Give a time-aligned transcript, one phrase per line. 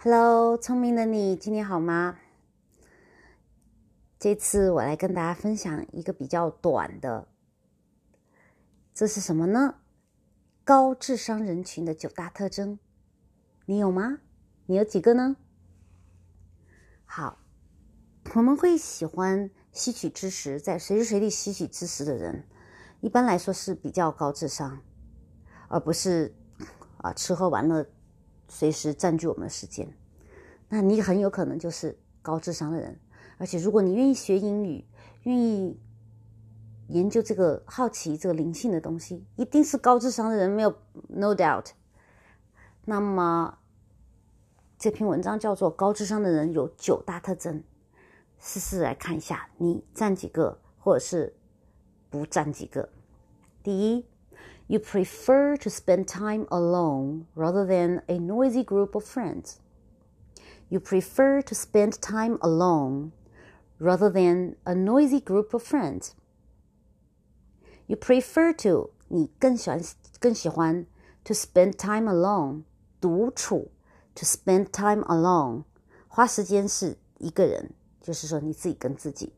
[0.00, 2.20] Hello，聪明的你，今天好吗？
[4.16, 7.26] 这次我来跟大家分享一个比较短的，
[8.94, 9.80] 这是什么呢？
[10.62, 12.78] 高智商人群的九大特征，
[13.66, 14.20] 你有吗？
[14.66, 15.34] 你有几个呢？
[17.04, 17.40] 好，
[18.36, 22.46] 我们会喜欢吸取知识，在随时随地吸取知识的人，
[23.00, 24.80] 一般来说是比较高智商，
[25.66, 26.36] 而不是
[26.98, 27.84] 啊吃喝玩乐
[28.48, 29.88] 随时占据我们的时间。
[30.68, 32.98] 那你很有可能就是高智商的人，
[33.36, 34.84] 而且如果你愿意学英语，
[35.22, 35.78] 愿意
[36.88, 40.74] 研究这个好奇这个灵性的东西，一定是高智商的人，没有
[41.08, 41.66] no doubt。
[42.84, 43.58] 那么。
[44.80, 47.56] 这篇文章叫做《高智商的人有九大特征》，
[48.38, 51.34] 试试来看一下，你占几个，或者是
[52.08, 52.88] 不占几个。
[53.60, 54.06] 第一
[54.67, 59.57] ，You prefer to spend time alone rather than a noisy group of friends.
[60.69, 63.11] You prefer to spend time alone
[63.79, 66.13] rather than a noisy group of friends.
[67.87, 69.81] You prefer to 你更喜欢
[70.19, 70.85] 更喜欢
[71.25, 72.63] to spend time alone
[72.99, 73.69] 独处。
[74.15, 75.63] To spend time alone，
[76.07, 79.33] 花时间是一个人，就是说你自己跟自己。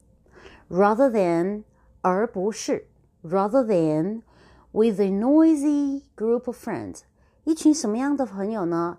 [0.70, 1.64] Rather than，
[2.02, 2.86] 而不是。
[3.24, 4.24] Rather than
[4.73, 7.01] with a noisy group of friends，
[7.45, 8.99] 一群什么样的朋友呢？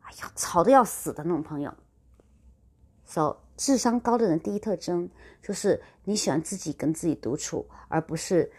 [0.00, 1.74] 哎呀，吵得要死的那种朋友。
[3.04, 5.08] So，智商高的人第一特征
[5.42, 8.50] 就是你喜欢自己跟自己独处，而不是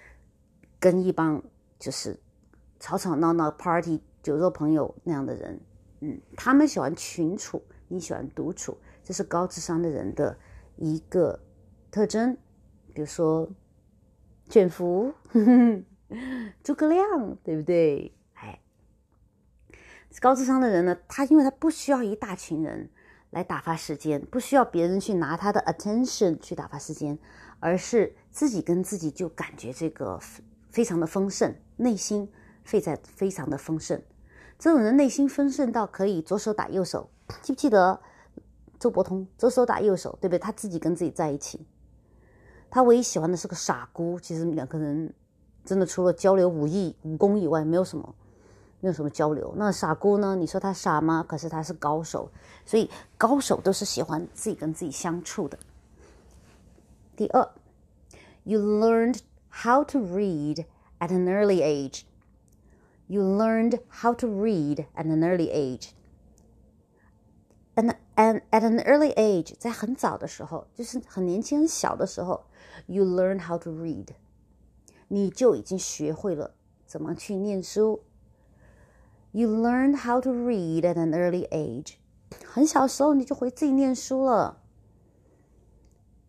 [0.79, 1.43] 跟一帮
[1.77, 2.17] 就是
[2.79, 5.59] 吵吵闹闹、party 酒肉朋友那样的人。
[5.99, 10.37] 嗯，他们喜欢群处，你喜欢独处，这是高智商的人的
[10.75, 11.39] 一个
[11.89, 12.37] 特征。
[12.93, 13.49] 比如说，
[14.49, 15.13] 卷福、
[16.63, 18.13] 诸葛亮，对不对？
[18.33, 18.59] 哎，
[20.19, 22.89] 高智商的人呢，他因为他不需要一大群人
[23.31, 27.17] 来打发时间，不需要别人去拿他的 attention 去打发时间，
[27.59, 30.19] 而是自己跟自己就感觉这个
[30.69, 32.31] 非常的丰盛，内心
[32.63, 34.01] 非在非常的丰盛。
[34.57, 37.11] 这种人内心丰盛到可以左手打右手，
[37.41, 38.01] 记不记得
[38.79, 40.39] 周伯通左手打右手，对不对？
[40.39, 41.67] 他自己跟自己在一起，
[42.69, 44.19] 他唯一喜欢的是个傻姑。
[44.19, 45.13] 其实两个人
[45.66, 48.14] 真的除了交流武艺武功以外，没有什么，
[48.80, 49.54] 没有什么交流。
[49.56, 50.34] 那傻姑呢？
[50.36, 51.24] 你说他傻吗？
[51.26, 52.30] 可是他是高手，
[52.66, 55.58] 所以高手都是喜欢自己跟自己相处的。
[57.16, 57.48] 第二，
[58.44, 59.20] You learned
[59.50, 60.64] how to read
[60.98, 62.02] at an early age.
[63.12, 65.92] you learned how to read at an early age.
[67.76, 72.44] And, and at an early age，在很早的时候，就是很年轻、很小的时候，
[72.86, 74.08] you learn how to read，
[75.07, 78.03] 你就已经学会了怎么去念书。
[79.31, 81.95] You learned how to read at an early age，
[82.45, 84.61] 很小时候你就会自己念书了。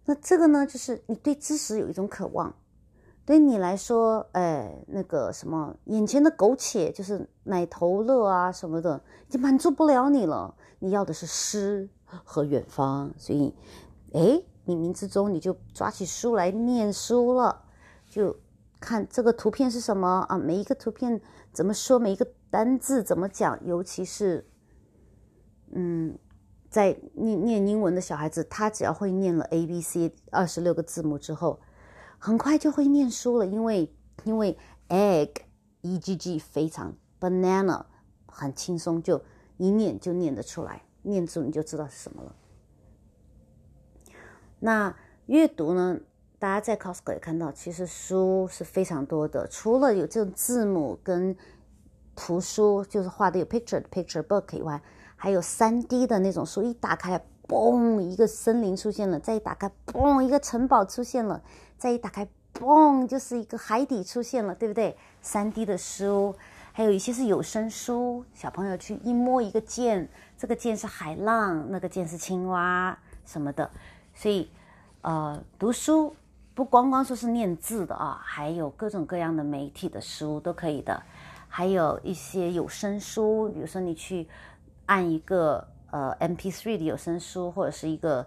[0.04, 2.54] 那这个呢，就是你对知识有一种渴望。
[3.24, 10.54] 对你来说，哎，那个什么，眼前的苟且就是奶头乐啊什么的，已经满足不了你了。
[10.78, 13.54] 你要的是诗和远方，所以，
[14.14, 17.64] 哎，冥冥之中你就抓起书来念书了，
[18.08, 18.34] 就
[18.80, 20.38] 看这个图片是什么啊？
[20.38, 21.20] 每一个图片
[21.52, 21.98] 怎么说？
[21.98, 23.58] 每一个单字怎么讲？
[23.64, 24.46] 尤其是，
[25.72, 26.18] 嗯，
[26.70, 31.60] 在念念英文的小孩子，他只要会念了 A B C 二十六个字母之后。
[32.20, 33.94] 很快就会念书了，因为
[34.24, 34.58] 因为
[34.88, 35.42] egg
[35.82, 37.84] e g g 非常 banana
[38.26, 39.22] 很轻松，就
[39.56, 42.34] 一念就念得出来，念住你就知道是什么了。
[44.58, 44.96] 那
[45.26, 46.00] 阅读呢？
[46.38, 51.36] 大家在 Costco 也看到，其实书是非常多的，除了有这种字母跟
[52.14, 54.80] 图书，就是画的有 picture picture book 以外，
[55.16, 61.42] 还有三 D 的那种书，一打开，嘣，一个森林出现了；再一打开，嘣，一个城堡出现了。
[61.76, 64.96] 再一打开，嘣，就是一个海底出现了，对不对？
[65.20, 66.34] 三 D 的书，
[66.72, 73.68] 还有一些是有声书，小朋友去一摸一个剑，这个剑是海浪，那个剑是青蛙什么的。
[74.14, 74.48] 所以，
[75.02, 76.14] 呃，读书
[76.58, 81.00] 不光光说是念字的啊，还有各种各样的媒体的书都可以的，
[81.46, 84.26] 还有一些有声书，比如说你去
[84.86, 88.26] 按一个呃 MP3 的有声书，或者是一个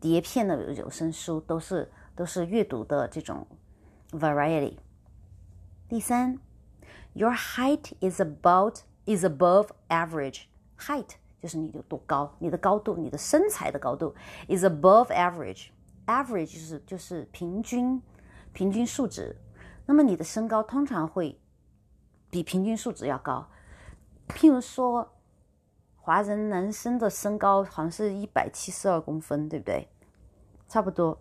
[0.00, 1.88] 碟片的有声书，都是。
[2.16, 3.44] 都是阅读的这种
[4.12, 4.76] variety。
[5.88, 6.38] 第三
[7.12, 10.42] ，Your height is about is above average.
[10.78, 11.08] Height
[11.40, 14.14] 就是你有多高，你的高度，你的身材的高度
[14.48, 15.70] is above average.
[16.06, 18.00] Average 就是就是平均
[18.52, 19.36] 平均数值。
[19.86, 21.38] 那么你的身高通常会
[22.30, 23.46] 比平均数值要高。
[24.28, 25.12] 譬如说，
[25.96, 29.88] 华人男生的身高好像是一百七十二公分，对不对？
[30.68, 31.18] 差不多。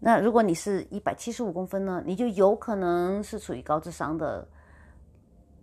[0.00, 4.46] 那如果你是一百七十五公分呢，你就有可能是处于高智商的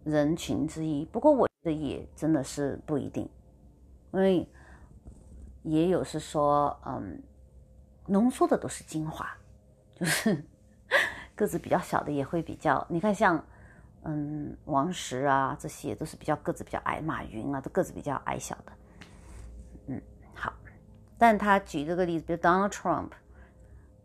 [0.04, 1.06] 人群之一。
[1.06, 3.30] 不过我觉得也真的是不一定，
[4.14, 4.48] 因为
[5.64, 7.22] 也有是说，嗯，
[8.06, 9.30] 浓缩的都是精华，
[9.96, 10.44] 就是
[11.36, 12.86] 个子比较小的也会比较。
[12.90, 13.44] 你看像，
[14.04, 18.72] 嗯，王石啊这些都是比较个子比较矮，马云啊都个子比较矮小的。
[19.88, 20.02] 嗯，
[20.34, 20.54] 好。
[21.18, 23.10] 但他举这个例子，比如 Donald Trump。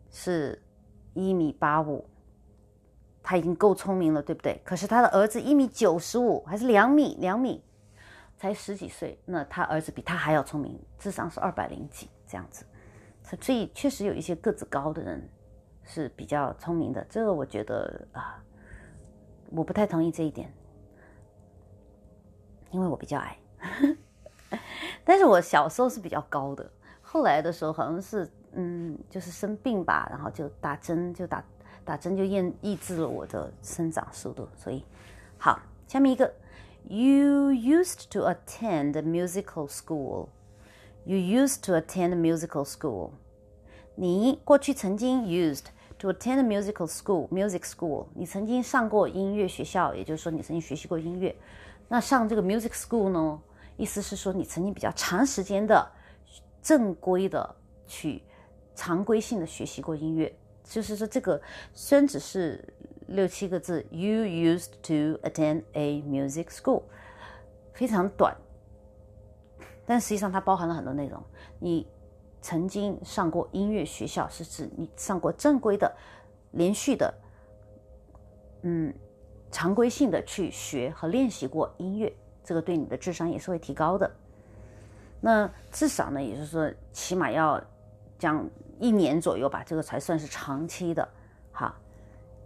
[0.09, 0.63] 是
[1.13, 2.09] 一米八五，
[3.21, 4.59] 他已经够聪明了，对不对？
[4.63, 7.61] 可是他的儿子一米九十五，还是两米两米，
[8.37, 12.65] 才十几岁，那他儿子比他还要聪明，智商是二百零几这样子。
[13.41, 15.29] 所以确实有一些个子高的人
[15.83, 18.43] 是比较聪明的，这个我觉得啊，
[19.51, 20.51] 我不太同意这一点，
[22.71, 23.37] 因为我比较矮，
[25.03, 26.71] 但是我小时候是比较高的，
[27.01, 28.29] 后来的时候好像是。
[28.59, 31.43] 嗯，就是生病吧，然后就打针，就打
[31.85, 34.47] 打针就抑抑制了我的生长速度。
[34.55, 34.83] 所以，
[35.37, 36.33] 好，下面一个
[36.85, 40.29] ，You used to attend musical school.
[41.07, 43.11] You used to attend musical school.
[43.95, 45.67] 你过去曾经 used
[45.99, 48.07] to attend musical school, music school.
[48.13, 51.33] 你曾经上过音乐学校，也就是说你曾经学习过音乐。
[51.87, 53.41] 那上这个 music school 呢，
[53.77, 55.89] 意思是说你曾经比较长时间的
[56.61, 57.55] 正规的
[57.87, 58.21] 去。
[58.75, 60.31] 常规性的学习过音乐，
[60.63, 61.41] 就是说这个
[61.73, 62.63] 虽然只是
[63.07, 66.83] 六七个字，You used to attend a music school，
[67.73, 68.37] 非常短，
[69.87, 71.19] 但实际上它包含了很多内容。
[71.57, 71.87] 你
[72.41, 75.91] 曾经上过音乐学校，是指你上过正规的、
[76.51, 77.11] 连续的，
[78.61, 78.93] 嗯，
[79.49, 84.11] 常规性的去学和练习过音乐，这个对你的智商也是会提高的。
[85.19, 87.59] 那至少呢，也就是说，起码要
[88.19, 88.47] 讲。
[88.79, 91.09] 一年左右吧，这个才算是长期的，
[91.51, 91.75] 哈，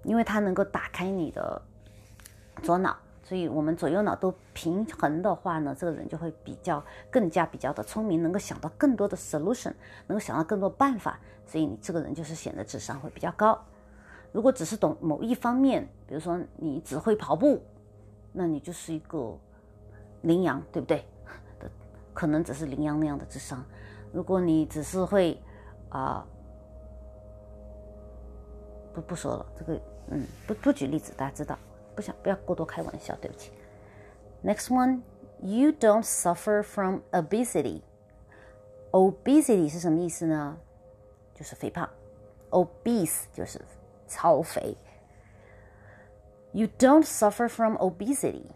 [0.06, 1.62] 因为它能够打开你的
[2.64, 2.96] 左脑，
[3.32, 9.74] 所以我们左右脑都平衡的话呢，这个人就会比较更加比较的聪明，能够想到更多的 solution，
[10.06, 13.58] 能够想到更多办法，所以你这个人就是显得智商会比较高。
[14.34, 17.64] 如果只是懂某一方面，比如说你只会跑步，
[18.34, 19.34] 那你就是一个
[20.24, 21.02] 羚羊，对不对？
[22.14, 23.64] 可能只是羚羊那样的智商。
[24.12, 25.42] 如果你只是会
[25.88, 26.28] 啊，
[28.94, 29.80] 不不说了，这个
[30.10, 31.58] 嗯，不不举例子，大家知道，
[32.01, 33.53] 不想不要过多开玩笑，对不起。
[34.45, 35.01] Next one,
[35.41, 37.83] you don't suffer from obesity.
[38.91, 40.59] Obesity 是什么意思呢？
[41.35, 41.89] 就是肥胖，
[42.51, 43.61] obese 就是
[44.07, 44.77] 超肥。
[46.53, 48.47] You don't suffer from obesity.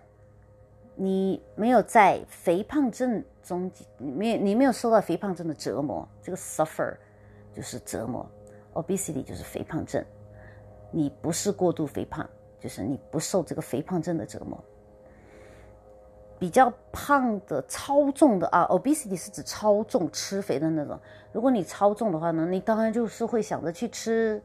[0.95, 6.09] 你没有在肥胖症中，没有你没有受到肥胖症的折磨。
[6.23, 6.97] 这个 suffer。
[7.53, 8.25] 就是折磨，
[8.75, 10.03] obesity 就是肥胖症，
[10.93, 12.25] 你不是过度肥胖，
[12.66, 14.58] 就是你不受这个肥胖症的折磨。
[16.40, 21.00] 比较胖的、超重的啊，obesity 是指超重、吃肥的那种。
[21.32, 24.42] 如果你超重的话呢，你当然就是会想着去吃，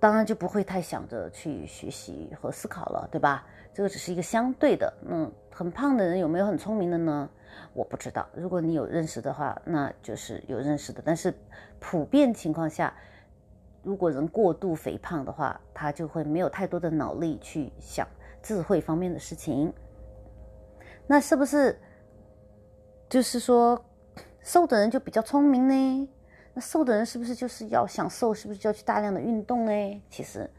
[0.00, 3.46] 当然就不会太想着去学习和思考了，对吧？
[3.72, 4.92] 这个只是一个相对的。
[5.06, 7.30] 嗯，很胖的人有没有很聪明的呢？
[7.72, 11.00] 我不知道，如果你有认识的话，那就是有认识的。
[11.04, 11.32] 但是
[11.78, 12.92] 普遍情况下，
[13.84, 18.06] 如果人过度肥胖的话，他就会没有太多的脑力去想
[18.42, 19.72] 智慧方面的事情。
[21.06, 21.78] 那是不是
[23.08, 23.84] 就是说
[24.40, 26.08] 瘦的人就比较聪明呢？
[26.54, 30.02] 那瘦的人是不是就是要想瘦，是不是就要去大量的运动呢？
[30.08, 30.50] 其实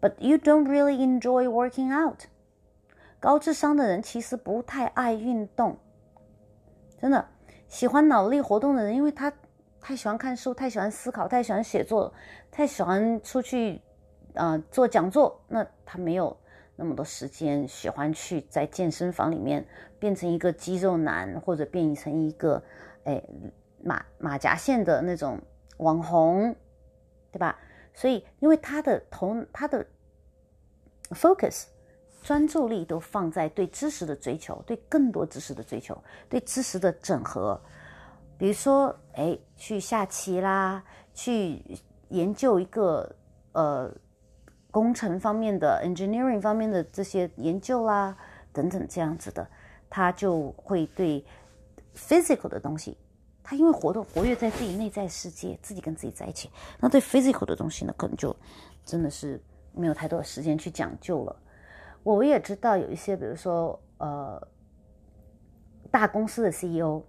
[0.00, 2.24] ，But you don't really enjoy working out。
[3.20, 5.78] 高智商的人其实不太爱运动。
[7.00, 7.26] 真的
[7.68, 9.32] 喜欢脑力活动的人，因为他
[9.80, 12.12] 太喜欢看书，太喜欢思考，太喜欢写作，
[12.50, 13.80] 太喜欢出去
[14.34, 15.40] 啊做讲座。
[15.48, 16.36] 那他没有
[16.76, 19.66] 那么多时间，喜欢去在健身房里面
[19.98, 22.62] 变成一个肌肉男，或者变成一个
[23.04, 23.22] 哎
[23.82, 25.40] 马马甲线的那种
[25.78, 26.54] 网红，
[27.32, 27.58] 对吧？
[27.94, 29.86] 所以，因为他的头他的
[31.10, 31.64] focus。
[32.20, 35.96] 专注力都放在对知识的追求，对更多知识的追求，
[36.28, 37.58] 对知识的整合。
[38.38, 41.60] 比如说，哎，去下棋啦，去
[42.10, 43.14] 研究一个
[43.52, 43.92] 呃
[44.70, 48.16] 工程方面的 engineering 方面的这些研究啦，
[48.52, 49.46] 等等这样子的，
[49.90, 51.24] 他就会对
[51.96, 52.96] physical 的东西，
[53.42, 58.34] 他因为活动活跃在自己内在世界，自己跟自己在一起，那对 physical 的东西呢，可能就
[58.84, 59.42] 真的是
[59.72, 61.36] 没有太多的时间去讲究了。
[62.04, 64.40] 我也知道有一些，比如说，呃，
[65.90, 67.02] 大公司的 CEO，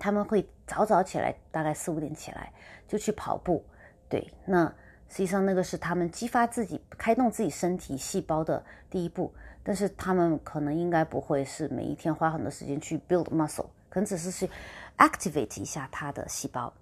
[0.00, 2.52] 他们会早早起来，大概四五点起来
[2.88, 3.62] 就去跑步。
[4.08, 4.66] 对，那
[5.08, 9.32] 实际上那个是他们激发自己、开动自己身体细胞的第一步。
[9.62, 14.50] 但是他们可能应该不会是每一天花很多时间去 build muscle，可能只是去
[14.96, 16.72] activate 一下他的细胞。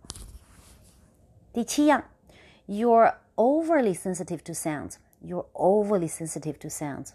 [1.52, 2.04] 第七样
[2.68, 4.94] ，you're overly sensitive to sounds。
[5.20, 7.10] you're overly sensitive to sounds。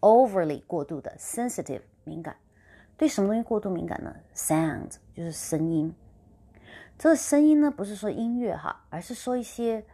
[0.00, 2.36] overly 过度的，sensitive 敏感。
[2.96, 5.94] 对什么东西过度敏感呢？sound 就是声音。
[6.96, 9.84] 这个声音呢，不是说音乐哈，而是说一些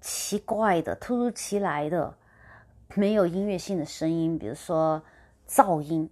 [0.00, 2.16] 奇怪的、突如其来的。
[2.94, 5.02] 没有音乐性的声音，比如说
[5.48, 6.08] 噪音，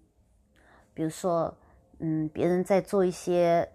[0.92, 1.56] 比如说，
[2.00, 3.70] 嗯，别人在做一些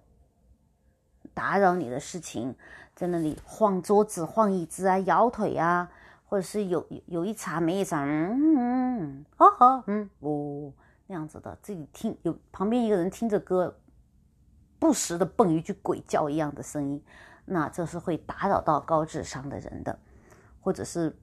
[1.34, 2.53] 打扰你的事情，
[2.94, 5.89] 在那里晃桌子、晃椅子啊、摇腿啊，
[6.25, 10.74] 或者是有有一茬没一茬，嗯嗯，哈哈，嗯哦，
[11.09, 13.75] 那样子的，自己听有旁边一个人听着歌，
[14.77, 17.03] 不时的蹦一句鬼叫一样的声音，
[17.45, 19.99] 那这是会打扰到高智商的人的，
[20.61, 21.17] 或者是。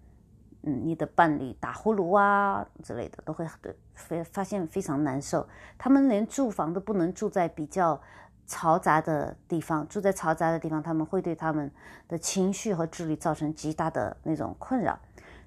[0.68, 5.46] 嗯，你的伴侣打呼噜啊之类的，都会对非发现非常难受。
[5.78, 8.00] 他们连住房都不能住在比较
[8.48, 11.70] 嘈杂的地方，住在嘈杂的地方，他们会对他们
[12.08, 14.98] 的情绪和智力造成极大的那种困扰。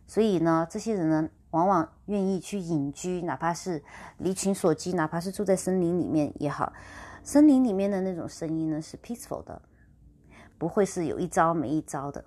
[0.08, 3.84] 所以呢，这些人呢，往往愿意去隐居，哪怕是
[4.18, 6.74] 离群所居，哪怕是住在森林里面也好。
[7.24, 9.62] 森林里面的那种声音呢，是 peaceful 的，
[10.58, 12.26] 不会是有一招没一招的。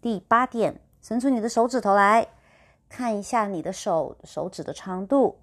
[0.00, 0.80] 第八点。
[1.02, 2.28] 伸出你的手指头来
[2.88, 5.40] 看一下你的手手指的长度，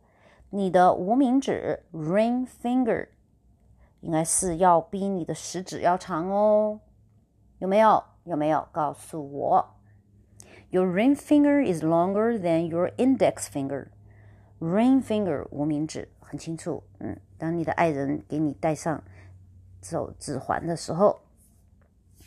[0.51, 3.09] 你的无名指 （ring finger）
[3.99, 6.79] 应该是要比你的食指要长哦，
[7.57, 8.01] 有没有？
[8.23, 8.65] 有没有？
[8.71, 9.75] 告诉我
[10.70, 13.86] ，Your ring finger is longer than your index finger.
[14.60, 19.02] Ring finger 无名指很清楚，嗯，当你的爱人给你戴上
[19.82, 21.20] 手指环的时候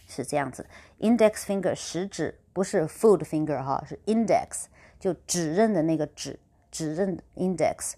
[0.07, 0.67] 是这样子，
[0.99, 2.39] index finger 食指。
[2.53, 4.65] 不是 food finger 哈，是 index，
[4.99, 6.39] 就指认的那个指，
[6.71, 7.93] 指认 index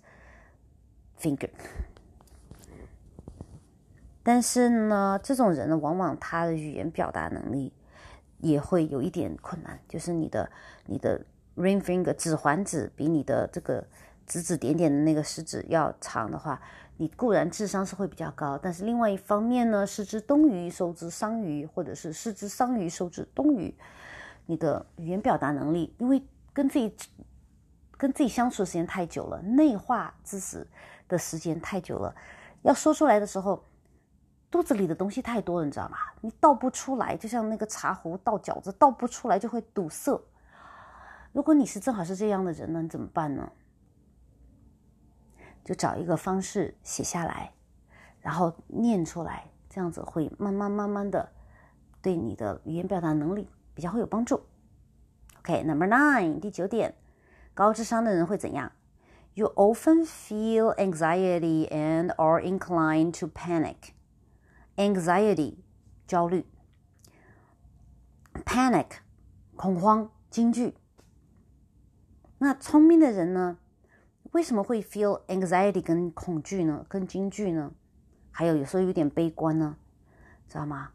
[1.18, 1.50] finger。
[4.22, 7.72] 但是呢，这种人呢，往往他的语言表达能力
[8.45, 10.51] 也会有一点困难，就是你的
[10.87, 11.21] 你的
[11.57, 13.85] ring finger 指环指比你的这个
[14.27, 16.61] 指指点点的那个食指要长的话。
[16.97, 23.75] 你固然智商是会比较高，但是另外一方面呢，失之东隅，收之桑榆，或者是失之桑榆，收之东隅。
[24.47, 26.23] 你的语言表达能力，因为
[26.53, 26.95] 跟自己
[27.97, 30.65] 跟自己相处的时间太久了，内化知识
[31.09, 32.15] 的时间太久了，
[32.63, 33.65] 要说出来的时候，
[34.55, 35.99] 肚子里的东西太多了，你知道吗？
[36.21, 40.23] 你倒不出来，就像那个茶壶倒饺子，倒不出来就会堵塞。
[41.33, 43.51] 如果你是正好是这样的人呢，你怎么办呢？
[45.65, 47.53] 就找一个方式写下来，
[48.21, 51.33] 然后念出来，这样子会慢慢慢慢的
[52.01, 53.51] 对你的语言表达能力。
[53.75, 54.41] 比较会有帮助。
[55.41, 56.95] OK，Number nine，第九点，
[57.55, 58.71] 高智商的人会怎样
[59.33, 63.95] ？You often feel anxiety and are inclined to panic.
[64.77, 65.57] Anxiety，
[66.07, 66.47] 焦虑
[68.45, 68.87] ；panic，
[69.57, 70.75] 恐慌、惊惧。
[72.39, 73.59] 那聪明的人呢？
[74.33, 76.85] 为什么会 feel anxiety 跟恐惧呢？
[76.89, 77.73] 跟惊惧呢？
[78.33, 79.77] 还有有时候有点悲观呢？
[80.49, 80.91] 知道吗？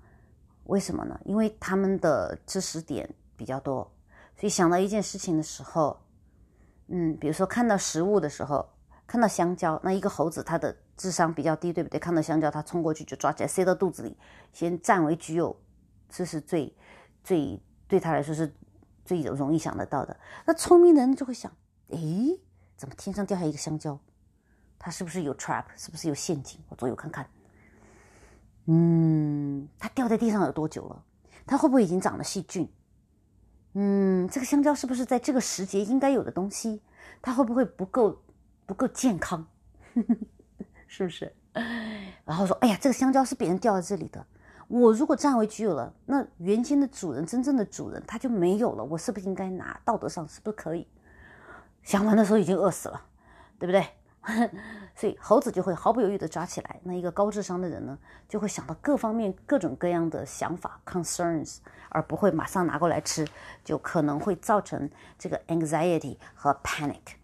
[0.65, 1.19] 为什么呢？
[1.23, 3.91] 因为他们的知识点比较多，
[4.35, 6.01] 所以想到一件事情的时候，
[6.87, 8.69] 嗯，比如说看到食物的时候，
[9.09, 11.99] 看到香蕉，那一个猴子它的智商比较低，对不对？
[11.99, 14.15] 看到香蕉，它冲过去就抓起来塞到肚子里，
[14.53, 15.59] 先占为己有，
[16.07, 16.71] 这是最
[17.23, 18.53] 最对他来说是
[19.03, 20.15] 最容易想得到的。
[20.45, 21.51] 那聪明的人就会想，
[21.87, 22.39] 诶，
[22.77, 23.97] 怎么天上掉下一个香蕉？
[24.77, 25.65] 它是不是有 trap？
[25.75, 26.59] 是不是有陷阱？
[26.69, 27.27] 我左右看看。
[28.67, 31.03] 嗯，它掉在地上有多久了？
[31.47, 32.71] 它会不会已经长了细菌？
[33.73, 36.83] 嗯，这个香蕉是不是在这个时节应该有的东西？
[37.23, 38.21] 它会不会不够
[38.69, 39.47] 不够健康？
[40.85, 41.33] 是不是？
[42.23, 44.23] 然后说，哎呀，这个香蕉是别人掉在这里的，
[44.67, 49.81] 我如果占为己有了，那原先的主人，真正的主人他就没有了，我是不是应该拿？
[49.83, 50.87] 道德上是不是可以？
[51.81, 53.01] 想完的时候已经饿死了，
[53.57, 53.83] 对不对？
[54.95, 56.79] 所以猴子就会毫不犹豫地抓起来。
[56.83, 57.97] 那一个高智商的人呢，
[58.27, 61.57] 就会想到各方面各种各样的想法 concerns，
[61.89, 63.27] 而不会马上拿过来吃，
[63.63, 67.18] 就可能会造成这个 anxiety 和 panic。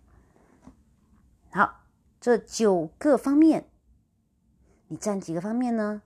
[1.55, 1.83] 好，
[2.19, 3.63] 这九个方面，
[4.89, 6.01] 你占几个方面呢？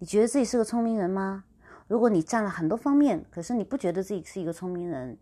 [0.00, 1.44] 你觉得自己是个聪明人吗？
[1.88, 5.16] 如果你占了很多方面，可是你不觉得自己是一个聪明人，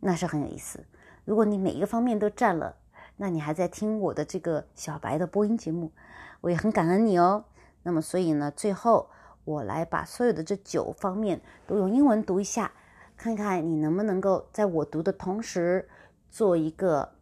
[0.00, 0.84] 那是很有意思。
[1.24, 2.74] 如果你每一个方面都占了，
[3.18, 5.92] 那你还在听我的这个小白的播音节目，
[6.40, 7.44] 我也很感恩你哦。
[7.84, 9.08] 那么，所以呢，最后
[9.44, 12.72] 我来把所有的这九方面都用英文读一下，
[13.16, 15.88] 看看你能不能够在我读的同时
[16.28, 17.12] 做一个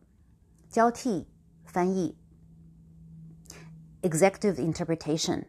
[0.70, 1.28] 交替
[1.64, 2.18] 翻译
[4.02, 5.46] （executive interpretation）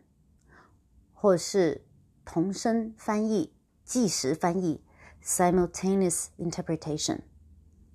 [1.13, 1.87] 或者是
[2.25, 3.53] 同声翻译、
[3.85, 4.83] 即时翻译
[5.23, 7.21] （simultaneous interpretation），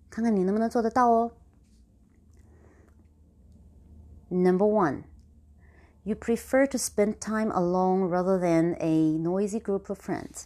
[0.10, 1.32] 看看你能不能做得到哦。
[4.30, 5.04] Number one.
[6.04, 10.46] You prefer to spend time alone rather than a noisy group of friends.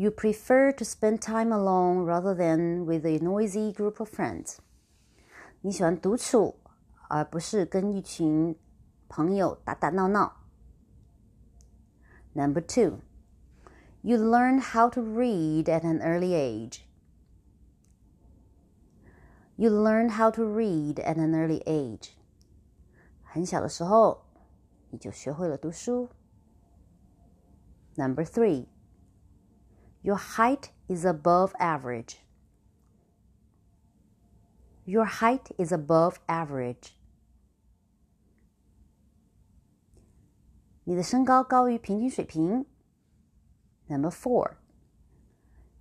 [0.00, 4.58] You prefer to spend time alone rather than with a noisy group of friends.
[5.62, 6.56] 你喜欢独处，
[7.08, 8.54] 而不是跟一群
[9.08, 10.44] 朋友打打闹闹。
[12.34, 12.98] Number two,
[14.02, 16.80] you learn how to read at an early age.
[19.56, 22.10] You learn how to read at an early age.
[23.22, 24.26] 很小的时候，
[24.90, 26.10] 你就学会了读书。
[27.94, 28.66] Number three,
[30.02, 32.18] your height is above average.
[34.84, 36.92] Your height is above average.
[40.84, 42.66] 你的身高高于平均水平。
[43.88, 44.58] Number four,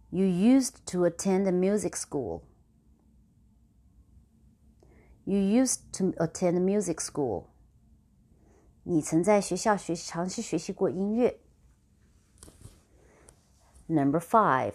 [0.09, 2.41] you used to attend a music school.
[5.23, 7.45] You used to attend music school.
[8.81, 11.39] 你曾在学校学长期学习过音乐。
[13.89, 14.73] Number five,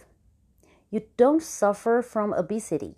[0.91, 2.95] you don't suffer from obesity.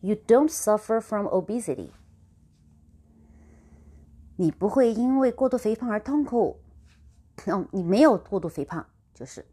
[0.00, 1.90] You don't suffer from obesity.
[4.36, 6.60] 你不会因为过度肥胖而痛苦。
[7.46, 9.46] 哦，你没有过度肥胖，就是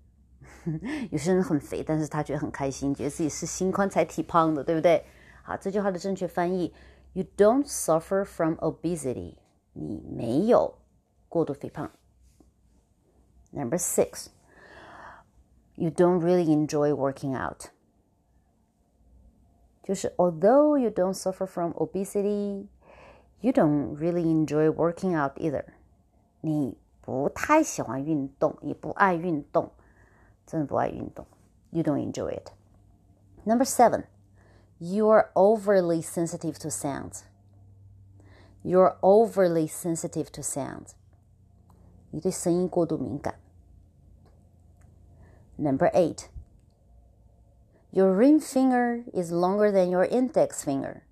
[1.11, 5.05] 有些人很肥，但是他觉得很开心，觉得自己是心宽才体胖的，对不对？
[5.43, 6.73] 好，这句话的正确翻译：
[7.13, 9.35] You don't suffer from obesity。
[9.73, 10.79] 你没有
[11.27, 11.91] 过度肥胖。
[13.53, 14.29] Number six,
[15.75, 17.71] you don't really enjoy working out.
[19.83, 22.67] 就是 although you don't suffer from obesity,
[23.41, 25.65] you don't really enjoy working out either.
[26.41, 29.71] 你不太喜欢运动，也不爱运动。
[30.45, 31.25] 真的不爱运动。
[31.71, 32.51] You don't enjoy it.
[33.45, 34.03] Number seven,
[34.77, 37.21] you are overly sensitive to sounds.
[38.63, 40.91] You're overly sensitive to sounds.
[42.11, 43.35] 你对声音过度敏感。
[45.57, 46.29] Number eight,
[47.91, 51.03] your ring finger is longer than your index finger.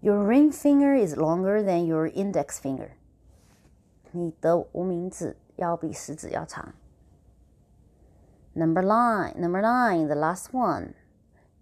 [0.00, 2.92] Your ring finger is longer than your index finger.
[4.12, 6.74] 你的无名指要比食指要长。
[8.54, 10.94] Number nine, number nine, the last one.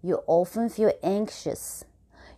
[0.01, 1.83] You often feel anxious.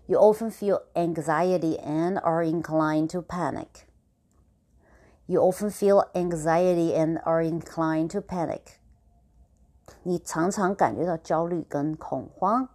[0.08, 3.86] You often feel anxiety and are inclined to panic.
[5.27, 8.61] You often feel anxiety and are inclined to panic.
[10.03, 12.69] 你常常感觉到焦虑跟恐慌。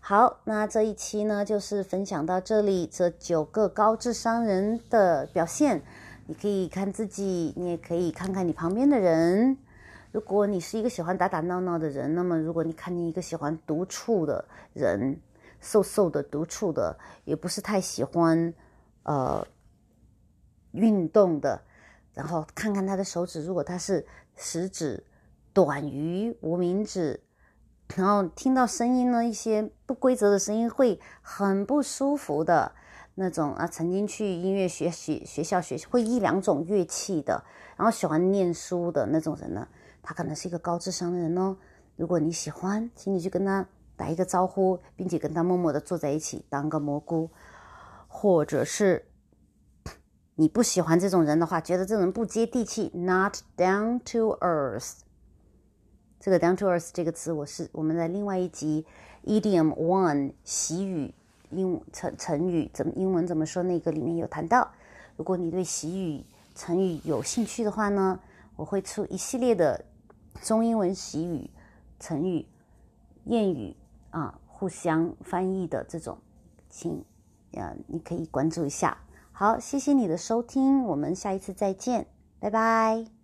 [0.00, 5.82] 好，那这一期呢，就是分享到这里，这九个高智商人的表现，
[6.26, 9.58] 你可以看自己，你也可以看看你旁边的人。
[10.10, 15.20] 如果你是一个喜欢打打闹闹的人，那么如果你看见一个喜欢独处的人，
[15.60, 18.52] 瘦瘦的、独处的，也不是太喜欢
[19.04, 19.46] 呃
[20.72, 21.62] 运动的，
[22.12, 24.06] 然后看看他的手指，如果他是
[24.36, 25.04] 食指
[25.52, 27.20] 短于无名指，
[27.96, 32.72] 然后听到声音呢，一些不规则的声音会很不舒服的
[33.14, 37.44] 那种啊，曾经去音乐学习学校学习会一两种乐器的，
[37.76, 39.68] 然后喜欢念书的那种人呢。
[40.02, 41.56] 他可能是一个高智商的人哦。
[41.96, 47.30] 如果你喜欢，请你去跟他打一个招呼，并且跟他默默的坐在一起当个蘑菇。
[48.08, 49.06] 或者是
[50.34, 55.00] 你不喜欢这种人的话，觉得这种人不接地气，not down to earth。
[56.18, 58.86] 这个 down to earth 这个词，我是我们在另外一集
[59.24, 61.14] idiom one 习语
[61.50, 64.70] 英成成语怎么英文怎么说那个里面有谈到。
[65.16, 68.20] 如果你对习语成语有兴趣的话呢，
[68.56, 69.84] 我会出一系列的。
[70.40, 71.50] 中英文习语、
[72.00, 72.46] 成语、
[73.26, 73.76] 谚语
[74.10, 76.16] 啊，互相翻译的这种，
[76.70, 77.04] 请
[77.52, 78.96] 呃，你可以关注一下。
[79.42, 82.06] 好，谢谢你的收听，我们下一次再见，
[82.38, 83.21] 拜拜。